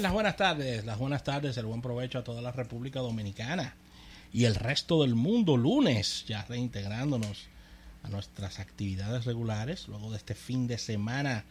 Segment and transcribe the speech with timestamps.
[0.00, 3.74] Las buenas tardes, las buenas tardes, el buen provecho a toda la República Dominicana
[4.32, 5.58] y el resto del mundo.
[5.58, 7.48] Lunes, ya reintegrándonos
[8.02, 11.44] a nuestras actividades regulares, luego de este fin de semana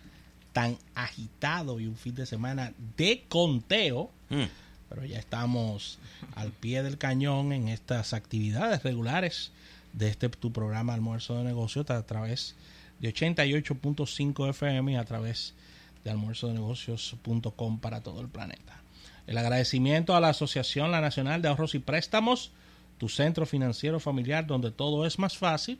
[0.52, 4.09] tan agitado y un fin de semana de conteo.
[4.30, 4.46] Mm.
[4.90, 6.00] Pero ya estamos
[6.34, 9.52] al pie del cañón en estas actividades regulares
[9.94, 12.55] de este tu programa Almuerzo de Negocios a través
[13.00, 15.70] de 88.5 FM y a través de
[16.05, 18.81] almuerzodenegocios.com para todo el planeta.
[19.27, 22.52] El agradecimiento a la Asociación La Nacional de Ahorros y Préstamos,
[22.98, 25.80] tu centro financiero familiar donde todo es más fácil,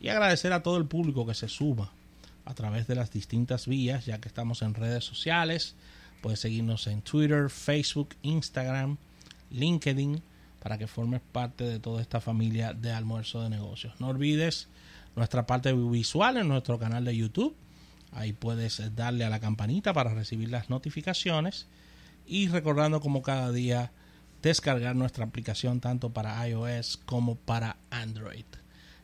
[0.00, 1.90] y agradecer a todo el público que se suma
[2.44, 5.74] a través de las distintas vías, ya que estamos en redes sociales.
[6.20, 8.98] Puedes seguirnos en Twitter, Facebook, Instagram,
[9.50, 10.22] LinkedIn,
[10.60, 13.94] para que formes parte de toda esta familia de almuerzo de negocios.
[14.00, 14.68] No olvides
[15.16, 17.54] nuestra parte visual en nuestro canal de YouTube.
[18.16, 21.66] Ahí puedes darle a la campanita para recibir las notificaciones
[22.26, 23.92] y recordando como cada día
[24.40, 28.46] descargar nuestra aplicación tanto para iOS como para Android.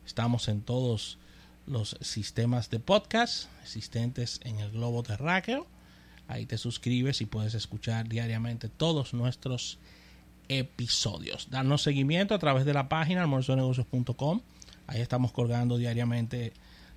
[0.03, 1.19] Estamos en todos
[1.67, 5.67] los sistemas de podcast existentes en el globo terráqueo.
[6.27, 9.77] Ahí te suscribes y puedes escuchar diariamente todos nuestros
[10.47, 11.51] episodios.
[11.51, 14.41] Darnos seguimiento a través de la página almuerzonegocios.com.
[14.87, 16.51] Ahí estamos colgando diariamente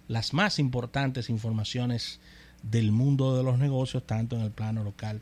[0.09, 2.21] las más importantes informaciones
[2.63, 5.21] del mundo de los negocios, tanto en el plano local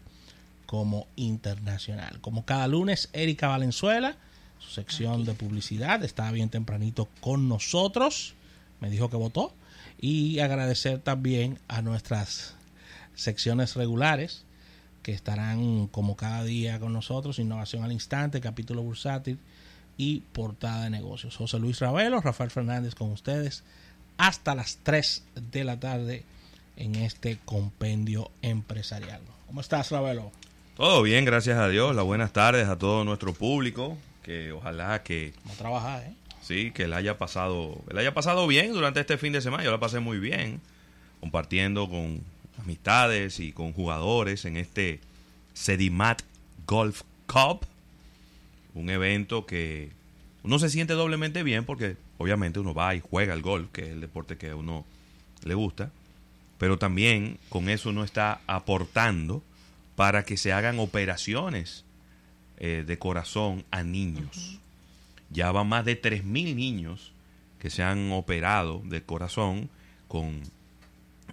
[0.67, 2.21] como internacional.
[2.21, 4.17] Como cada lunes, Erika Valenzuela,
[4.59, 8.35] su sección de publicidad, está bien tempranito con nosotros.
[8.81, 9.53] Me dijo que votó.
[10.01, 12.55] Y agradecer también a nuestras
[13.15, 14.45] secciones regulares
[15.03, 19.39] que estarán como cada día con nosotros, Innovación al Instante, Capítulo Bursátil
[19.97, 21.37] y Portada de Negocios.
[21.37, 23.65] José Luis Ravelo, Rafael Fernández con ustedes
[24.17, 26.25] hasta las 3 de la tarde
[26.77, 29.21] en este compendio empresarial.
[29.47, 30.33] ¿Cómo estás, Ravelo?
[30.77, 31.95] Todo bien, gracias a Dios.
[31.95, 33.97] Las buenas tardes a todo nuestro público.
[34.23, 36.15] Que ojalá que a trabajar, ¿eh?
[36.41, 39.63] sí, que le haya pasado, le haya pasado bien durante este fin de semana.
[39.63, 40.61] Yo la pasé muy bien,
[41.21, 42.23] compartiendo con
[42.59, 45.01] amistades y con jugadores en este
[45.53, 46.23] Sedimat
[46.67, 47.67] Golf Cup,
[48.75, 49.91] un evento que
[50.43, 53.89] uno se siente doblemente bien porque obviamente uno va y juega el golf, que es
[53.89, 54.85] el deporte que a uno
[55.45, 55.91] le gusta,
[56.59, 59.43] pero también con eso uno está aportando
[59.97, 61.85] para que se hagan operaciones
[62.59, 64.59] eh, de corazón a niños.
[65.31, 67.13] Ya van más de 3.000 niños
[67.59, 69.69] que se han operado de corazón
[70.09, 70.43] con,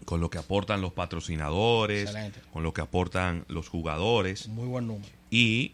[0.05, 2.39] con lo que aportan los patrocinadores, Excelente.
[2.51, 4.47] con lo que aportan los jugadores.
[4.47, 5.09] Muy buen número.
[5.29, 5.73] Y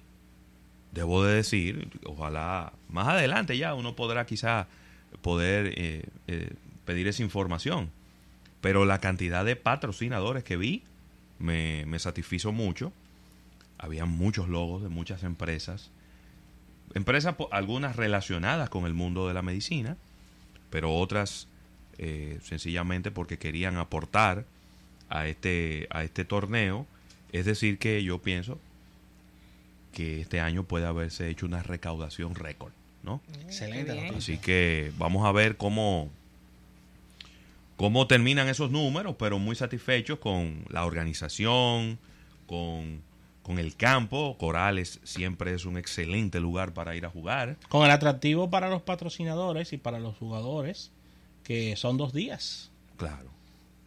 [0.91, 4.67] debo de decir, ojalá más adelante ya uno podrá quizá
[5.21, 6.53] poder eh, eh,
[6.85, 7.89] pedir esa información.
[8.61, 10.83] Pero la cantidad de patrocinadores que vi
[11.39, 12.91] me, me satisfizo mucho.
[13.77, 15.91] Había muchos logos de muchas empresas.
[16.93, 19.97] Empresas, algunas relacionadas con el mundo de la medicina,
[20.69, 21.47] pero otras
[21.99, 24.45] eh, sencillamente porque querían aportar
[25.09, 26.85] a este, a este torneo.
[27.31, 28.59] Es decir, que yo pienso
[29.93, 32.71] que este año puede haberse hecho una recaudación récord,
[33.07, 33.21] ¿no?
[33.45, 34.17] Excelente noticia.
[34.17, 36.09] Así que vamos a ver cómo,
[37.75, 41.97] cómo terminan esos números, pero muy satisfechos con la organización,
[42.47, 43.01] con,
[43.43, 44.35] con el campo.
[44.37, 47.57] Corales siempre es un excelente lugar para ir a jugar.
[47.69, 50.91] Con el atractivo para los patrocinadores y para los jugadores,
[51.43, 52.71] que son dos días.
[52.97, 53.29] Claro,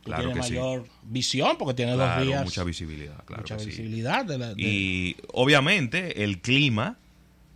[0.03, 0.53] Tú claro que sí.
[0.55, 2.43] mayor visión porque tienes dos días.
[2.45, 3.71] mucha visibilidad, claro mucha que sí.
[3.71, 4.25] visibilidad.
[4.25, 6.97] de la- de- Y obviamente el clima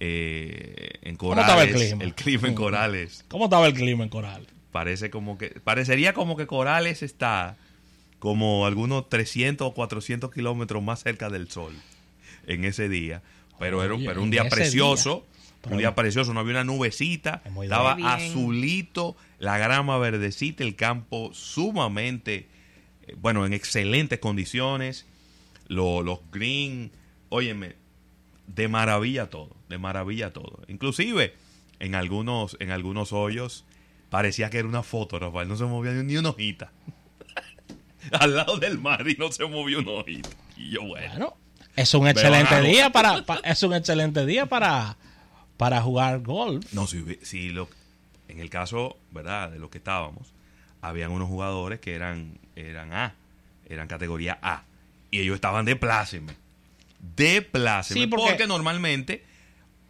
[0.00, 2.14] eh, en ¿Cómo estaba Corales, el clima?
[2.14, 4.46] clima en Corales ¿Cómo estaba el clima en Coral?
[4.72, 7.56] parece como que parecería como que Corales está
[8.18, 11.74] como algunos 300 o 400 kilómetros más cerca del sol
[12.46, 13.22] en ese día
[13.58, 15.24] pero era, Oye, pero un día precioso
[15.62, 15.72] día.
[15.72, 18.06] Un día precioso no había una nubecita Es estaba bien.
[18.08, 22.48] azulito la grama verdecita el campo sumamente
[23.06, 25.06] eh, bueno en excelentes condiciones
[25.68, 26.90] Lo- los green
[27.30, 27.76] óyeme
[28.46, 30.60] de maravilla todo, de maravilla todo.
[30.68, 31.34] Inclusive
[31.80, 33.64] en algunos en algunos hoyos
[34.10, 36.70] parecía que era una foto, Rafael, no se movía ni una hojita.
[38.12, 40.28] Al lado del mar y no se movió una hojita.
[40.56, 41.36] Y yo, bueno, Bueno,
[41.76, 44.96] es un excelente día para, pa- es un excelente día para
[45.56, 46.72] para jugar golf.
[46.72, 47.68] no si, si lo
[48.28, 49.50] en el caso, ¿verdad?
[49.50, 50.32] De los que estábamos,
[50.82, 53.14] habían unos jugadores que eran eran A,
[53.68, 54.64] eran categoría A
[55.10, 56.34] y ellos estaban de pláceme.
[57.16, 59.24] De pláceme, Sí, porque- porque normalmente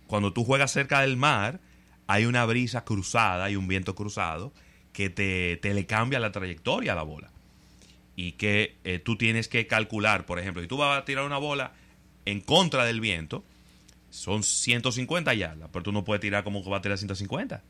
[0.07, 1.61] cuando tú juegas cerca del mar,
[2.07, 4.53] hay una brisa cruzada, hay un viento cruzado
[4.93, 7.31] que te, te le cambia la trayectoria a la bola.
[8.17, 11.39] Y que eh, tú tienes que calcular, por ejemplo, si tú vas a tirar una
[11.39, 11.73] bola
[12.27, 13.45] en contra del viento,
[14.11, 17.63] son 150 yardas, pero tú no puedes tirar como que va a tirar 150.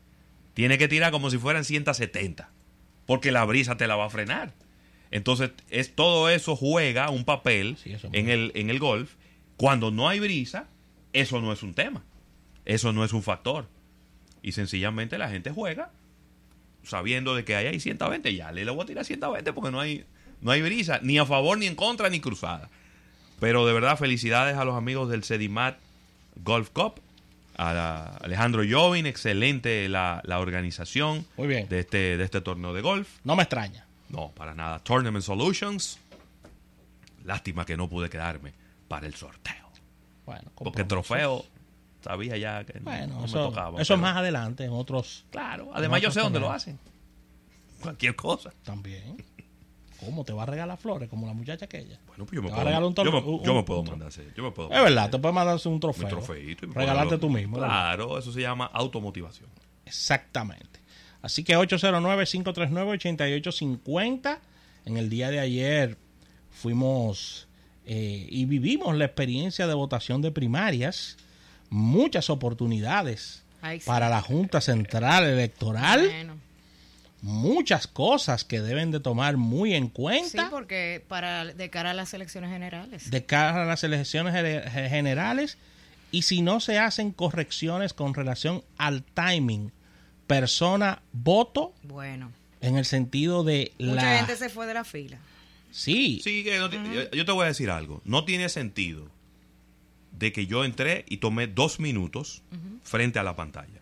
[0.53, 2.51] Tiene que tirar como si fueran 170,
[3.07, 4.53] porque la brisa te la va a frenar.
[5.09, 9.13] Entonces, es, todo eso juega un papel Sí, eso es en, el, en el golf.
[9.57, 10.67] Cuando no hay brisa,
[11.13, 12.03] eso no es un tema.
[12.65, 13.67] Eso no es un factor.
[14.41, 15.91] Y sencillamente la gente juega
[16.83, 18.35] sabiendo de que ahí hay 120.
[18.35, 20.05] Ya le voy a tirar 120 porque no hay,
[20.41, 22.69] no hay brisa, ni a favor, ni en contra, ni cruzada.
[23.39, 25.77] Pero de verdad, felicidades a los amigos del Sedimat
[26.43, 27.01] Golf Cup.
[27.57, 31.69] A la- Alejandro Jovin, excelente la, la organización Muy bien.
[31.69, 33.07] de este, de este torneo de golf.
[33.23, 33.85] No me extraña.
[34.09, 34.79] No, para nada.
[34.79, 35.97] Tournament Solutions.
[37.23, 38.51] Lástima que no pude quedarme
[38.95, 39.53] para el sorteo.
[40.25, 41.43] Bueno, Porque trofeo
[42.01, 43.71] sabía ya que no- Bueno, no, me eso, tocaba.
[43.73, 46.79] eso es pero- más adelante, en otros Claro, además yo sé dónde lo hacen.
[47.81, 48.53] Cualquier cosa.
[48.63, 49.21] también.
[49.99, 51.99] ¿Cómo te va a regalar flores como la muchacha aquella?
[52.07, 53.89] Bueno, pues yo me puedo, regalar un yo me, un- yo me un- puedo un-
[53.89, 56.07] mandar hacer- Yo me puedo Es verdad, te puedes mandarse un trofeo.
[56.07, 56.65] trofeito.
[56.65, 57.55] y me Regalarte tú mismo.
[57.57, 57.67] ¿verdad?
[57.69, 59.49] Claro, eso se llama automotivación.
[59.85, 60.79] Exactamente.
[61.21, 64.39] Así que 809-539-8850.
[64.85, 65.97] En el día de ayer
[66.51, 67.47] fuimos
[67.85, 71.17] eh, y vivimos la experiencia de votación de primarias.
[71.69, 73.85] Muchas oportunidades Ay, sí.
[73.87, 76.05] para la Junta Central Electoral.
[76.05, 76.35] Bueno,
[77.21, 81.93] Muchas cosas que deben de tomar muy en sí, cuenta porque para de cara a
[81.95, 83.09] las elecciones generales.
[83.09, 85.57] de cara a las elecciones gene- generales.
[86.11, 89.71] Y si no se hacen correcciones con relación al timing,
[90.27, 94.17] persona, voto, Bueno, en el sentido de mucha la...
[94.19, 95.17] gente se fue de la fila.
[95.75, 98.01] Sí, Sí, que no yo, yo te voy a decir algo.
[98.05, 99.09] No tiene sentido
[100.17, 102.43] de que yo entré y tomé dos minutos
[102.83, 103.81] frente a la pantalla.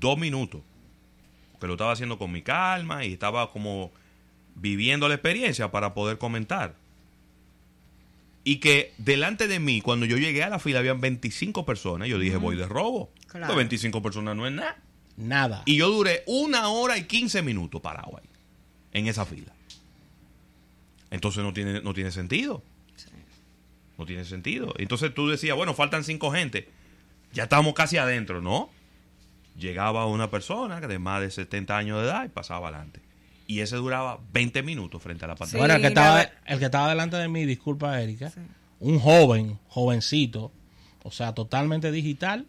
[0.00, 0.62] Dos minutos.
[1.60, 3.92] Que lo estaba haciendo con mi calma y estaba como
[4.56, 6.74] viviendo la experiencia para poder comentar.
[8.42, 12.08] Y que delante de mí, cuando yo llegué a la fila, habían 25 personas.
[12.08, 13.12] Yo dije, voy de robo.
[13.28, 13.46] Claro.
[13.46, 14.76] Pues 25 personas no es nada.
[15.16, 15.62] nada.
[15.66, 18.28] Y yo duré una hora y 15 minutos parado ahí,
[18.92, 19.52] en esa fila.
[21.10, 22.62] Entonces no tiene, no tiene sentido.
[23.96, 24.74] No tiene sentido.
[24.78, 26.68] Entonces tú decías, bueno, faltan cinco gente.
[27.32, 28.70] Ya estamos casi adentro, ¿no?
[29.58, 33.00] Llegaba una persona de más de 70 años de edad y pasaba adelante.
[33.48, 35.58] Y ese duraba 20 minutos frente a la pantalla.
[35.58, 38.40] bueno, el que, estaba, ver- el que estaba delante de mí, disculpa Erika, Sí.
[38.80, 40.52] un joven, jovencito,
[41.02, 42.46] o sea, totalmente digital,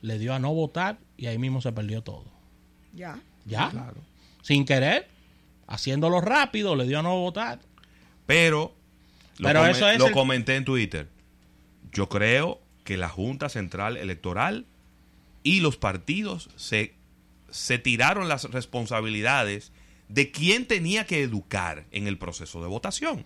[0.00, 2.24] le dio a no votar y ahí mismo se perdió todo.
[2.94, 3.18] Ya.
[3.46, 3.72] ¿Ya?
[4.42, 5.08] Sin querer,
[5.66, 7.60] haciéndolo rápido, le dio a no votar.
[8.26, 8.74] Pero,
[9.38, 11.08] lo, Pero come- eso es lo el- comenté en Twitter.
[11.92, 14.66] Yo creo que la Junta Central Electoral
[15.42, 16.94] y los partidos se,
[17.50, 19.72] se tiraron las responsabilidades
[20.08, 23.24] de quién tenía que educar en el proceso de votación.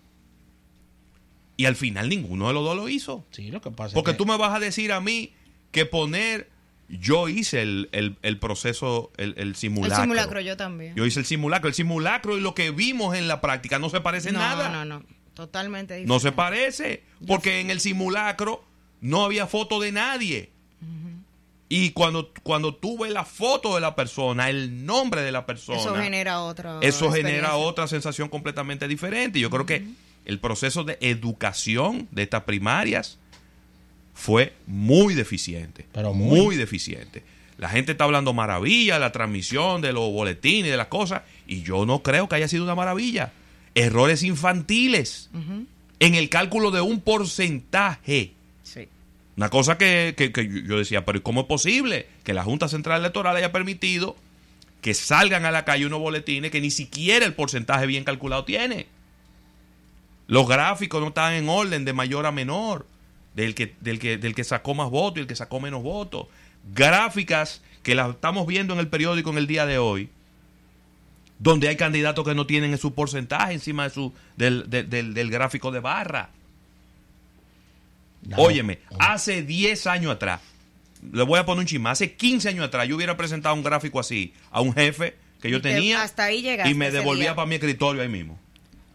[1.56, 3.24] Y al final ninguno de los dos lo hizo.
[3.30, 5.32] Sí, lo que pasa Porque es que tú me vas a decir a mí
[5.72, 6.50] que poner,
[6.88, 9.96] yo hice el, el- el proceso, el, el simulacro.
[9.96, 10.94] El simulacro yo también.
[10.94, 11.68] Yo hice el simulacro.
[11.68, 14.68] El simulacro y lo que vimos en la práctica no se parece en no, nada.
[14.70, 15.02] no, no.
[15.34, 16.12] Totalmente diferente.
[16.14, 18.64] No se parece, porque en el simulacro
[19.00, 20.50] no había foto de nadie.
[21.68, 25.80] Y cuando, cuando tú ves la foto de la persona, el nombre de la persona,
[25.80, 26.78] Eso genera otra.
[26.80, 29.40] eso genera otra sensación completamente diferente.
[29.40, 29.84] Yo creo que
[30.26, 33.18] el proceso de educación de estas primarias
[34.16, 35.86] fue muy deficiente.
[35.92, 36.40] Pero muy.
[36.40, 37.22] muy deficiente.
[37.58, 41.86] La gente está hablando maravilla, la transmisión de los boletines, de las cosas, y yo
[41.86, 43.32] no creo que haya sido una maravilla.
[43.74, 45.30] Errores infantiles
[46.00, 48.32] en el cálculo de un porcentaje.
[48.62, 48.88] Sí.
[49.36, 53.36] Una cosa que, que- yo decía, pero ¿cómo es posible que la Junta Central Electoral
[53.36, 54.16] haya permitido
[54.80, 58.86] que salgan a la calle unos boletines que ni siquiera el porcentaje bien calculado tiene?
[60.26, 62.86] Los gráficos no están en orden de mayor a menor,
[63.36, 66.26] del que, del que, del que sacó más votos y el que sacó menos votos.
[66.74, 70.08] Gráficas que las estamos viendo en el periódico en el día de hoy,
[71.38, 75.30] donde hay candidatos que no tienen su porcentaje encima de su, del, del- del- del
[75.30, 76.30] gráfico de barra.
[78.22, 78.96] No, Óyeme, no.
[79.00, 80.40] hace 10 años atrás,
[81.12, 84.00] le voy a poner un chisme, hace 15 años atrás yo hubiera presentado un gráfico
[84.00, 87.34] así a un jefe que yo Y te- tenía hasta ahí y me devolvía día.
[87.36, 88.40] para mi escritorio ahí mismo.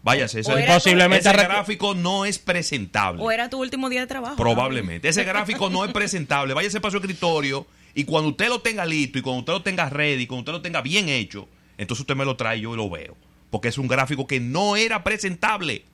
[0.02, 3.22] Váyase, ese, Posiblemente ese gráfico no es presentable.
[3.22, 4.36] O era tu último día de trabajo.
[4.36, 5.08] Probablemente.
[5.08, 6.54] Ese gráfico no es presentable.
[6.54, 9.88] Váyase para su escritorio y cuando usted lo tenga listo y cuando usted lo tenga
[9.88, 12.90] ready, cuando usted lo tenga bien hecho, entonces usted me lo trae y yo lo
[12.90, 13.16] veo.
[13.50, 15.84] Porque es un gráfico que no era presentable.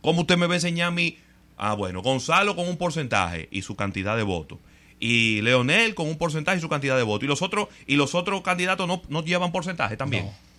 [0.00, 1.18] ¿Cómo usted me va a enseñar a mí?
[1.58, 4.58] Ah, bueno, Gonzalo con un porcentaje y su cantidad de votos.
[4.98, 7.24] Y Leonel con un porcentaje y su cantidad de votos.
[7.24, 10.26] Y los otros, y los otros candidatos no, no llevan porcentaje también.
[10.26, 10.49] No.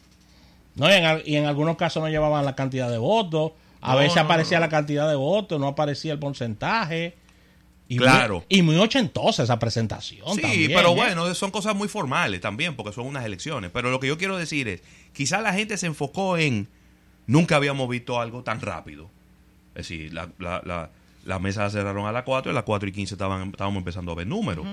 [0.81, 3.99] No, y, en, y en algunos casos no llevaban la cantidad de votos, A No,
[3.99, 4.65] veces no, aparecía no.
[4.65, 7.15] la cantidad de votos, no aparecía el porcentaje.
[7.87, 8.35] Y Claro.
[8.35, 10.35] Muy, y muy ochentosa esa presentación.
[10.35, 10.95] Sí, también, pero ¿eh?
[10.95, 13.69] bueno, son cosas muy formales también, porque son unas elecciones.
[13.71, 14.81] Pero lo que yo quiero decir es,
[15.13, 16.67] quizá la gente se enfocó en,
[17.27, 19.09] nunca habíamos visto algo tan rápido.
[19.75, 20.89] Es decir, la, la, la,
[21.25, 23.77] la mesa la cerraron a las 4 y a las 4 y 15 estaban, estábamos
[23.79, 24.65] empezando a ver números.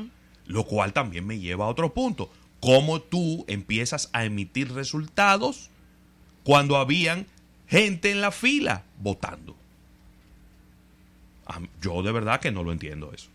[0.46, 2.30] Lo cual también me lleva a otro punto.
[2.60, 5.70] ¿Cómo tú empiezas a emitir resultados
[6.48, 7.26] cuando habían
[7.68, 9.54] gente en la fila votando?
[11.82, 13.28] Yo de verdad que no lo entiendo eso.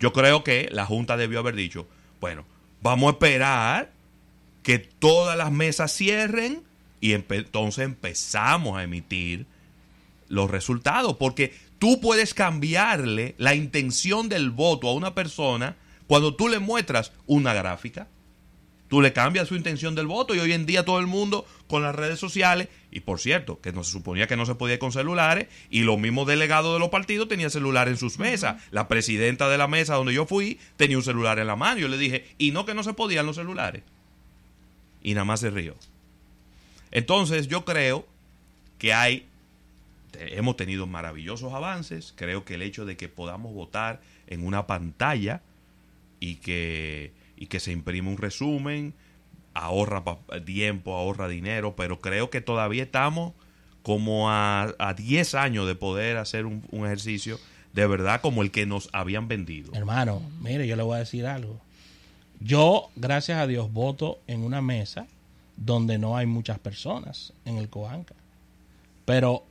[0.00, 1.86] Yo creo que la Junta debió haber dicho,
[2.20, 2.44] bueno,
[2.82, 3.92] vamos a esperar
[4.64, 6.64] que todas las mesas cierren
[7.00, 9.46] y entonces empezamos a emitir
[10.26, 15.76] los resultados, porque tú puedes cambiarle la intención del voto a una persona
[16.08, 18.08] cuando tú le muestras una gráfica.
[18.88, 21.82] Tú le cambias su intención del voto y hoy en día todo el mundo con
[21.82, 24.80] las redes sociales, y por cierto, que no se suponía que no se podía ir
[24.80, 28.62] con celulares, y los mismos delegados de los partidos tenían celular en sus mesas.
[28.70, 31.80] La presidenta de la mesa donde yo fui tenía un celular en la mano.
[31.80, 33.82] Yo le dije, y no que no se podían los celulares.
[35.02, 35.74] Y nada más se rió.
[36.90, 38.06] Entonces yo creo
[38.78, 39.26] que hay,
[40.18, 42.14] hemos tenido maravillosos avances.
[42.16, 45.42] Creo que el hecho de que podamos votar en una pantalla
[46.20, 48.94] y que, y que se imprime un resumen,
[49.54, 50.02] ahorra
[50.44, 53.32] tiempo, ahorra dinero, pero creo que todavía estamos
[53.82, 57.38] como a, a 10 años de poder hacer un, un ejercicio
[57.72, 59.72] de verdad como el que nos habían vendido.
[59.74, 61.60] Hermano, mire, yo le voy a decir algo.
[62.40, 65.06] Yo, gracias a Dios, voto en una mesa
[65.56, 68.14] donde no hay muchas personas en el Coanca.
[69.04, 69.44] Pero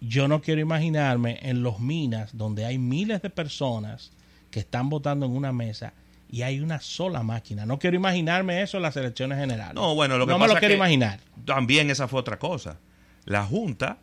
[0.00, 4.12] yo no quiero imaginarme en los minas donde hay miles de personas
[4.50, 5.92] que están votando en una mesa
[6.30, 7.66] y hay una sola máquina.
[7.66, 9.74] No quiero imaginarme eso en las elecciones generales.
[9.74, 11.20] No, bueno, lo que no pasa me lo es quiero que imaginar.
[11.44, 12.78] También esa fue otra cosa.
[13.24, 13.98] La Junta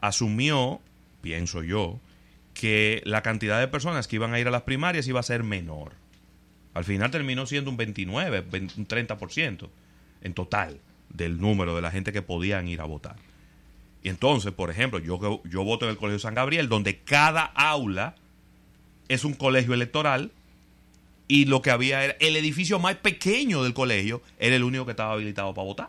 [0.00, 0.80] asumió,
[1.20, 2.00] pienso yo,
[2.54, 5.42] que la cantidad de personas que iban a ir a las primarias iba a ser
[5.42, 5.92] menor.
[6.74, 9.68] Al final terminó siendo un 29, 20, un 30%
[10.22, 10.80] en total
[11.10, 13.16] del número de la gente que podían ir a votar.
[14.02, 18.14] Y entonces, por ejemplo, yo, yo voto en el Colegio San Gabriel, donde cada aula
[19.08, 20.32] es un colegio electoral
[21.32, 24.90] y lo que había era el edificio más pequeño del colegio era el único que
[24.90, 25.88] estaba habilitado para votar.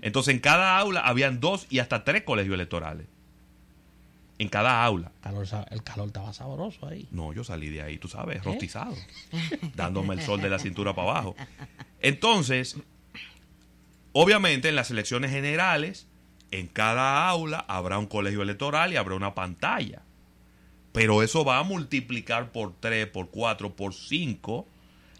[0.00, 3.06] Entonces en cada aula habían dos y hasta tres colegios electorales.
[4.38, 5.12] En cada aula.
[5.20, 7.06] Calor el calor estaba sabroso ahí.
[7.10, 8.94] No, yo salí de ahí, tú sabes, rostizado,
[9.74, 11.36] dándome el sol de la cintura para abajo.
[12.00, 12.78] Entonces,
[14.12, 16.06] obviamente en las elecciones generales,
[16.52, 20.00] en cada aula habrá un colegio electoral y habrá una pantalla.
[20.92, 24.66] Pero eso va a multiplicar por 3, por 4, por 5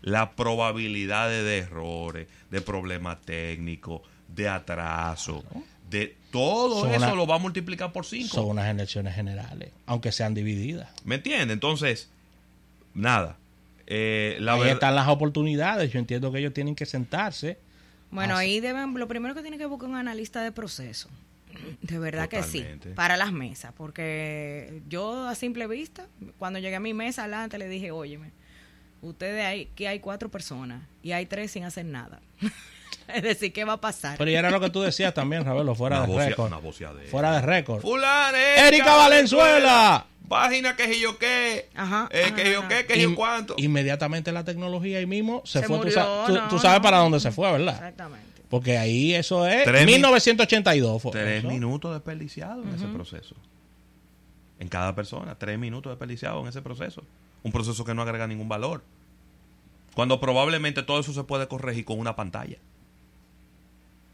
[0.03, 5.45] la probabilidad de, errores, de problemas técnicos, de atraso,
[5.91, 8.29] de todo Son eso una- lo va a multiplicar por 5.
[8.35, 10.89] Son unas elecciones generales, aunque sean divididas.
[11.05, 11.51] ¿Me entiendes?
[11.55, 12.09] Entonces,
[12.95, 13.37] nada.
[13.87, 15.91] Eh, la Ahí verdad- están las oportunidades.
[15.93, 17.59] Yo entiendo que ellos tienen que sentarse.
[18.11, 21.09] Bueno, Ah, ahí deben, lo primero que tiene que buscar un analista de proceso.
[21.83, 22.65] De verdad que sí,
[22.95, 26.07] para las mesas, porque yo a simple vista,
[26.39, 28.33] cuando llegué a mi mesa adelante le dije, óyeme,
[29.03, 32.21] ustedes hay, que hay cuatro personas y hay tres sin hacer nada.
[33.09, 34.19] es decir, ¿qué va a pasar?
[34.19, 36.53] Pero y era lo que tú decías también, Ravelo, fuera Una de récord.
[37.11, 37.81] Fuera de récord.
[37.83, 40.07] Fulana, ¡Erika Valenzuela!
[40.29, 41.71] Página que si yo qué.
[41.75, 43.55] Ajá, Eh, ajá, que yo qué, que yo cuánto.
[43.57, 45.79] Inmediatamente la tecnología ahí mismo se, Se fue.
[45.79, 46.83] tú, murió, tú- no, tú sabes no.
[46.83, 47.75] para dónde se fue, ¿verdad?
[47.75, 48.38] Exactamente.
[48.51, 51.03] Porque ahí eso es Tres mi- 1982.
[51.03, 51.49] Fue Tres eso.
[51.49, 53.35] minutos desperdiciados en ese proceso.
[54.59, 57.03] En cada persona, tres minutos desperdiciados en ese proceso.
[57.43, 58.83] Un proceso que no agrega ningún valor.
[59.95, 62.57] Cuando probablemente todo eso se puede corregir con una pantalla.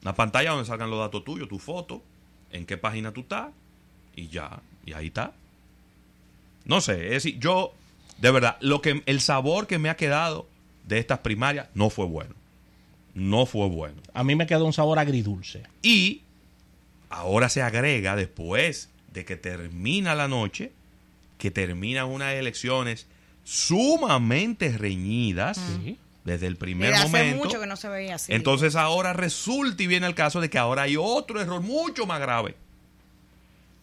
[0.02, 2.02] Una pantalla donde salgan los datos tuyos, tu foto,
[2.50, 3.50] en qué página tú estás,
[4.16, 5.32] y ya, y ahí está.
[6.64, 7.72] No sé, es decir, yo,
[8.18, 10.46] de verdad, lo que, el sabor que me ha quedado
[10.86, 12.34] de estas primarias no fue bueno.
[13.14, 14.00] No fue bueno.
[14.12, 15.62] A mí me quedó un sabor agridulce.
[15.82, 16.22] Y
[17.10, 20.72] ahora se agrega, después de que termina la noche,
[21.38, 23.06] que terminan unas elecciones
[23.44, 25.98] sumamente reñidas Sí.
[26.24, 27.44] desde el primer Desde hace momento.
[27.44, 28.32] mucho que no se veía así.
[28.32, 32.18] Entonces ahora resulta y viene el caso de que ahora hay otro error mucho más
[32.20, 32.56] grave.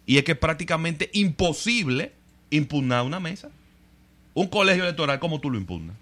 [0.06, 2.12] Y es que es prácticamente imposible
[2.50, 3.50] impugnar una mesa.
[4.34, 5.96] Un colegio electoral, ¿cómo tú lo impugnas?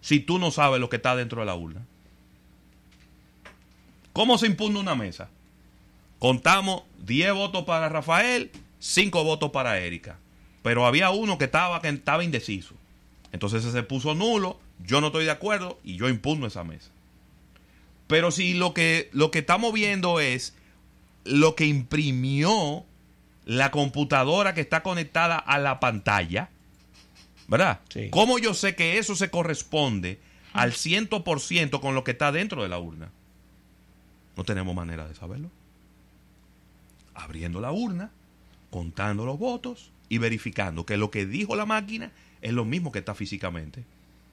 [0.00, 1.82] Si tú no sabes lo que está dentro de la urna.
[4.18, 5.28] ¿Cómo se impugna una mesa?
[6.18, 10.18] Contamos 10 votos para Rafael, 5 votos para Erika.
[10.64, 12.74] Pero había uno que estaba, que estaba indeciso.
[13.30, 16.90] Entonces ese se puso nulo, yo no estoy de acuerdo y yo impugno esa mesa.
[18.08, 20.56] Pero si lo que, lo que estamos viendo es
[21.22, 22.84] lo que imprimió
[23.44, 26.50] la computadora que está conectada a la pantalla,
[27.46, 27.82] ¿verdad?
[27.88, 28.08] Sí.
[28.10, 30.18] ¿Cómo yo sé que eso se corresponde
[30.54, 33.12] al 100% con lo que está dentro de la urna?
[34.38, 35.50] No tenemos manera de saberlo.
[37.14, 38.10] Abriendo la urna,
[38.70, 43.00] contando los votos y verificando que lo que dijo la máquina es lo mismo que
[43.00, 43.84] está físicamente.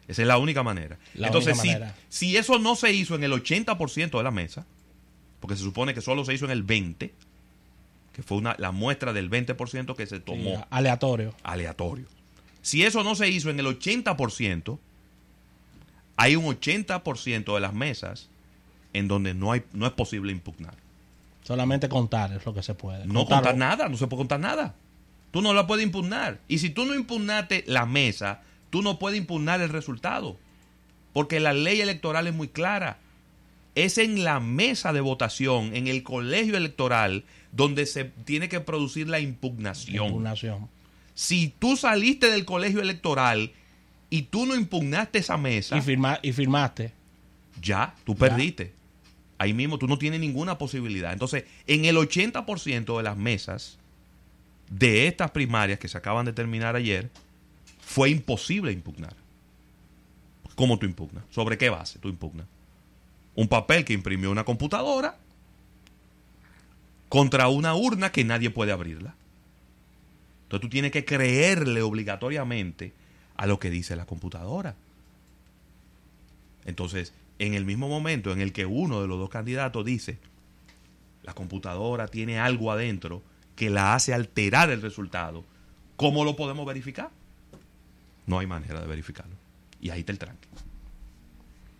[0.07, 0.99] Esa es la única manera.
[1.15, 1.95] La Entonces, única si, manera.
[2.09, 4.67] si eso no se hizo en el 80% de la mesa,
[5.39, 7.09] porque se supone que solo se hizo en el 20%,
[8.13, 11.33] que fue una, la muestra del 20% que se tomó Sí, aleatorio.
[11.41, 12.05] aleatorio.
[12.61, 14.77] Si eso no se hizo en el 80%,
[16.17, 18.29] hay un 80% de las mesas
[18.97, 20.75] en donde no, hay, no es posible impugnar.
[21.43, 23.05] Solamente contar es lo que se puede.
[23.05, 24.73] No contar nada, no se puede contar nada.
[25.31, 26.39] Tú no la puedes impugnar.
[26.47, 30.37] Y si tú no impugnaste la mesa, tú no puedes impugnar el resultado.
[31.13, 32.97] Porque la ley electoral es muy clara.
[33.75, 39.07] Es en la mesa de votación, en el colegio electoral, donde se tiene que producir
[39.09, 40.07] la impugnación.
[40.07, 40.69] Impugnación.
[41.13, 43.51] Si tú saliste del colegio electoral
[44.09, 46.91] y tú no impugnaste esa mesa, Y, firma, y firmaste.
[47.61, 48.73] ya, tú perdiste.
[49.37, 51.11] Ahí mismo tú no tienes ninguna posibilidad.
[51.11, 53.77] Entonces, en el 80% de las mesas
[54.69, 57.09] de estas primarias que se acaban de terminar ayer,
[57.79, 59.15] fue imposible impugnar.
[60.55, 61.23] ¿Cómo tú impugnas?
[61.29, 62.47] ¿Sobre qué base tú impugnas?
[63.35, 65.17] Un papel que imprimió una computadora
[67.09, 69.15] contra una urna que nadie puede abrirla.
[70.43, 72.93] Entonces tú tienes que creerle obligatoriamente
[73.35, 74.75] a lo que dice la computadora.
[76.65, 80.17] Entonces, en el mismo momento en el que uno de los dos candidatos dice,
[81.23, 83.21] la computadora tiene algo adentro
[83.55, 85.43] que la hace alterar el resultado,
[85.95, 87.09] ¿cómo lo podemos verificar?
[88.27, 89.35] No hay manera de verificarlo.
[89.81, 90.47] Y ahí está el tranque.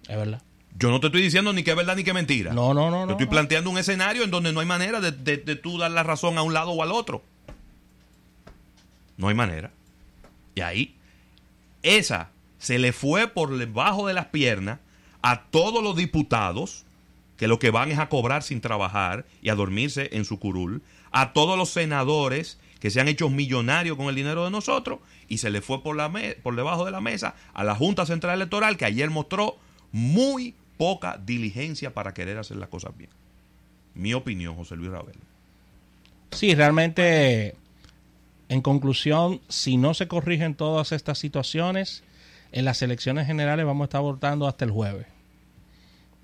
[0.08, 0.42] Es verdad.
[0.78, 2.54] Yo no te estoy diciendo ni que es verdad ni que es mentira.
[2.54, 3.00] No, no, no.
[3.02, 3.32] Yo no, estoy no.
[3.32, 6.38] planteando un escenario en donde no hay manera de, de- de tú dar la razón
[6.38, 7.24] a un lado o al otro.
[9.18, 9.72] No hay manera.
[10.54, 10.96] Y ahí,
[11.84, 14.80] esa se le fue por debajo de las piernas
[15.26, 16.86] a todos los diputados
[17.36, 20.84] que lo que van es a cobrar sin trabajar y a dormirse en su curul,
[21.12, 25.40] a todos los senadores que se han hecho millonarios con el dinero de nosotros y
[25.40, 28.78] se le fue por, la por debajo de la mesa a la Junta Central Electoral
[28.78, 29.58] que ayer mostró
[29.92, 33.10] muy poca diligencia para querer hacer las cosas bien.
[33.96, 35.22] Mi opinión, José Luis Ravelo.
[36.34, 37.56] Sí, realmente,
[38.48, 42.04] en conclusión, si no se corrigen todas estas situaciones,
[42.52, 45.15] en las elecciones generales vamos a estar votando hasta el jueves.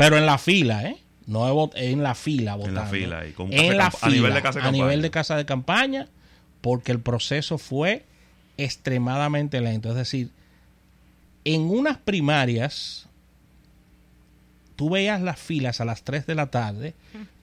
[0.02, 0.98] Pero en la fila, ¿eh?
[1.28, 2.86] No es vot- en la fila votando.
[2.88, 5.02] fila y con en la camp- a nivel de casa de a nivel campaña.
[5.02, 6.08] de casa de campaña,
[6.62, 8.06] porque el proceso fue
[8.58, 9.90] extremadamente lento.
[9.90, 10.30] Es decir,
[11.46, 13.08] en unas primarias,
[14.76, 16.94] tú veías las filas a las 3 de la tarde,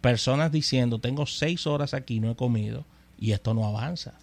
[0.01, 2.85] personas diciendo, tengo 6 horas aquí, no he comido,
[3.19, 4.15] y esto no avanza.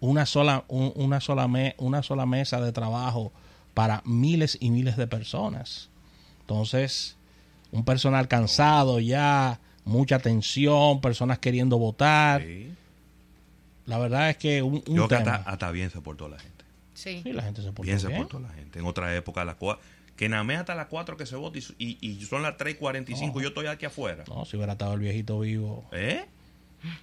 [0.00, 3.32] Una sola, un- una sola, me- una sola mesa de trabajo
[3.72, 5.88] para miles y miles de personas.
[6.42, 7.16] Entonces,
[7.74, 12.42] un personal cansado ya, mucha tensión, personas queriendo votar.
[13.86, 15.36] La verdad es que un, un Yo creo que tema.
[15.36, 16.64] hasta, hasta bien se portó la gente.
[16.94, 17.20] Sí.
[17.22, 18.20] Sí, la gente se portó Bien se bien.
[18.22, 18.78] portó la gente.
[18.78, 19.78] En otra época, las cua-
[20.16, 22.78] que nada más hasta las 4 que se vota y, y- son las 3 y
[22.78, 23.42] 45 No.
[23.42, 24.24] yo estoy aquí afuera.
[24.28, 25.84] No, si hubiera estado el viejito vivo.
[25.92, 26.24] ¿Eh?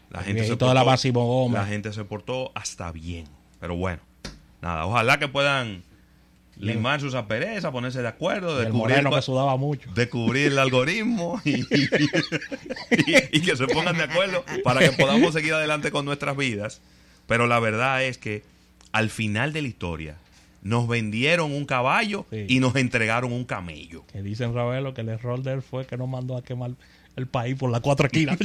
[0.10, 1.60] La El gente, se viejito de la Gómez.
[1.62, 3.26] la gente se portó hasta bien.
[3.60, 4.00] Pero bueno,
[4.62, 5.84] nada, ojalá que puedan
[6.58, 9.90] limar sus asperezas, ponerse de acuerdo, Y el descubrir, moreno que cuál- sudaba mucho.
[9.96, 15.54] descubrir el algoritmo y, y- y que se pongan de acuerdo para que podamos seguir
[15.54, 16.82] adelante con nuestras vidas.
[17.28, 18.44] Pero la verdad es que
[18.92, 20.16] al final de la historia
[20.62, 22.46] nos vendieron un caballo Sí.
[22.48, 24.04] y nos entregaron un camello.
[24.12, 26.72] Que dicen Ravelo que el error de él fue que no mandó a quemar
[27.16, 28.38] el país por las cuatro esquinas.